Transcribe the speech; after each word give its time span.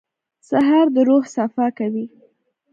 سهار 0.49 0.85
د 0.95 0.97
روح 1.07 1.23
صفا 1.35 1.67
کوي. 1.77 2.05